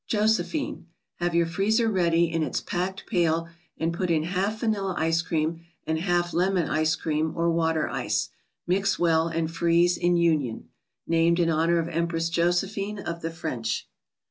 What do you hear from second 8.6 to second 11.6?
Mix well, and freeze in union. (Named in